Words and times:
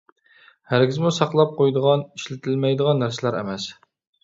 ھەرگىزمۇ 0.71 1.11
ساقلاپ 1.17 1.53
قويىدىغان، 1.59 2.03
ئىشلىتىلمەيدىغان 2.07 3.03
نەرسىلەر 3.05 3.41
ئەمەس. 3.43 3.71